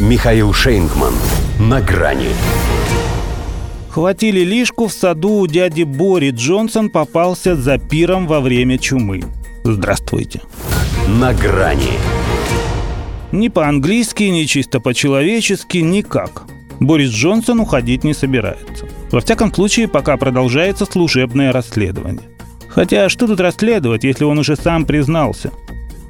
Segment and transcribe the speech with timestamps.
[0.00, 1.12] Михаил Шейнгман.
[1.58, 2.28] На грани.
[3.90, 6.30] Хватили лишку в саду у дяди Бори.
[6.30, 9.22] Джонсон попался за пиром во время чумы.
[9.62, 10.40] Здравствуйте.
[11.06, 11.98] На грани.
[13.30, 16.44] Ни по-английски, ни чисто по-человечески, никак.
[16.80, 18.86] Борис Джонсон уходить не собирается.
[19.10, 22.26] Во всяком случае, пока продолжается служебное расследование.
[22.70, 25.50] Хотя что тут расследовать, если он уже сам признался?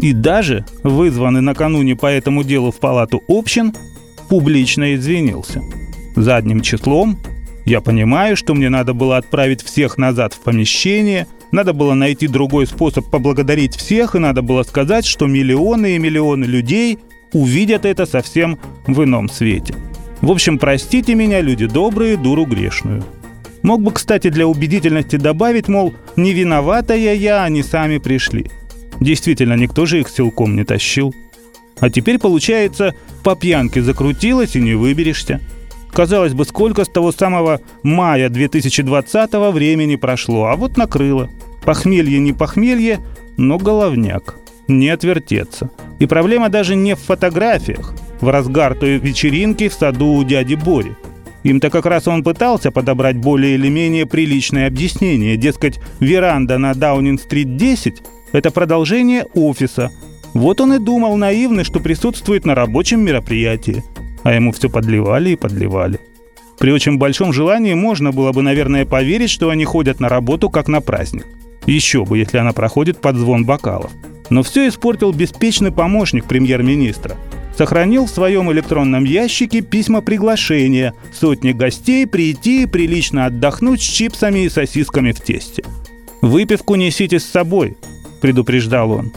[0.01, 3.75] И даже, вызванный накануне по этому делу в палату общин,
[4.29, 5.63] публично извинился.
[6.17, 7.19] Задним числом
[7.67, 12.67] я понимаю, что мне надо было отправить всех назад в помещение, надо было найти другой
[12.67, 16.99] способ поблагодарить всех, и надо было сказать, что миллионы и миллионы людей
[17.33, 19.75] увидят это совсем в ином свете.
[20.21, 23.03] В общем, простите меня, люди добрые, дуру грешную.
[23.63, 28.51] Мог бы, кстати, для убедительности добавить, мол, не виноватая я, они сами пришли.
[29.01, 31.15] Действительно, никто же их силком не тащил.
[31.81, 35.41] А теперь, получается, по пьянке закрутилась и не выберешься.
[35.91, 41.31] Казалось бы, сколько с того самого мая 2020 времени прошло, а вот накрыло.
[41.65, 43.01] Похмелье не похмелье,
[43.37, 44.37] но головняк.
[44.69, 45.71] Не отвертеться.
[45.99, 47.95] И проблема даже не в фотографиях.
[48.21, 50.95] В разгар той вечеринки в саду у дяди Бори.
[51.43, 55.39] Им-то как раз он пытался подобрать более или менее приличное объяснение.
[55.39, 59.91] Дескать, веранда на Даунинг-стрит 10– это продолжение офиса.
[60.35, 63.85] Вот он и думал наивный, что присутствует на рабочем мероприятии.
[64.23, 65.99] А ему все подливали и подливали.
[66.59, 70.69] При очень большом желании можно было бы, наверное, поверить, что они ходят на работу как
[70.69, 71.27] на праздник.
[71.67, 73.91] Еще бы, если она проходит под звон бокалов.
[74.29, 77.17] Но все испортил беспечный помощник премьер-министра–
[77.61, 84.47] сохранил в своем электронном ящике письма приглашения сотни гостей прийти и прилично отдохнуть с чипсами
[84.47, 85.63] и сосисками в тесте.
[86.23, 87.77] «Выпивку несите с собой»,–
[88.21, 89.13] предупреждал он.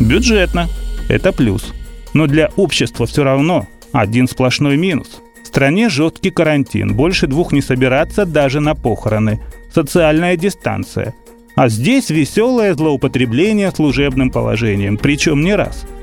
[0.00, 0.68] «Бюджетно.
[1.08, 1.72] Это плюс.
[2.12, 5.20] Но для общества все равно один сплошной минус.
[5.42, 9.40] В стране жесткий карантин, больше двух не собираться даже на похороны.
[9.72, 11.14] Социальная дистанция.
[11.56, 15.86] А здесь веселое злоупотребление служебным положением, причем не раз–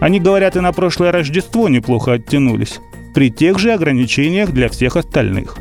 [0.00, 2.80] они, говорят, и на прошлое Рождество неплохо оттянулись,
[3.14, 5.56] при тех же ограничениях для всех остальных.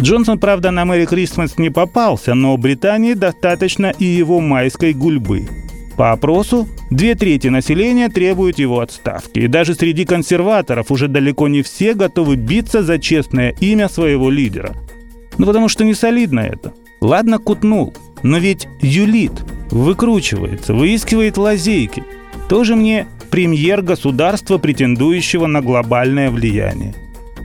[0.00, 5.48] Джонсон, правда, на Мэри Кристмас не попался, но Британии достаточно и его майской гульбы.
[5.96, 11.62] По опросу, две трети населения требуют его отставки, и даже среди консерваторов уже далеко не
[11.62, 14.74] все готовы биться за честное имя своего лидера.
[15.38, 16.72] Ну потому что не солидно это.
[17.00, 22.02] Ладно, кутнул, но ведь юлит, выкручивается, выискивает лазейки.
[22.48, 26.94] Тоже мне премьер государства, претендующего на глобальное влияние.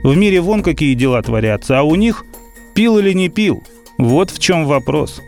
[0.02, 2.24] В мире вон какие дела творятся, а у них
[2.74, 3.62] пил или не пил.
[3.98, 5.20] Вот в чем вопрос.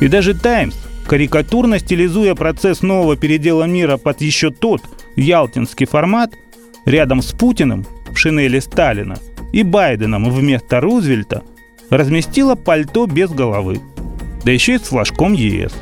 [0.00, 0.74] И даже «Таймс»,
[1.12, 4.80] карикатурно стилизуя процесс нового передела мира под еще тот
[5.14, 6.32] ялтинский формат,
[6.86, 9.18] рядом с Путиным в шинели Сталина
[9.52, 11.42] и Байденом вместо Рузвельта,
[11.90, 13.82] разместила пальто без головы.
[14.42, 15.74] Да еще и с флажком ЕС.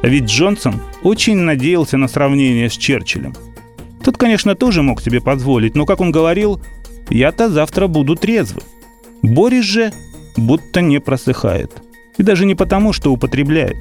[0.00, 3.34] А ведь Джонсон очень надеялся на сравнение с Черчиллем–
[4.02, 6.58] Тот, конечно, тоже мог себе позволить, но, как он говорил,
[7.10, 8.64] я-то завтра буду трезвый.
[9.20, 9.92] Борис же
[10.38, 11.70] будто не просыхает.
[12.16, 13.76] И даже не потому, что употребляет.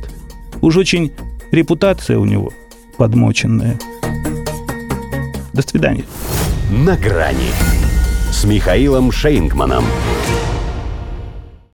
[0.62, 1.12] Уж очень
[1.52, 2.52] репутация у него
[2.98, 3.80] подмоченная.
[5.54, 6.06] До свидания.
[6.70, 7.52] На грани
[8.32, 9.86] с Михаилом Шейнгманом.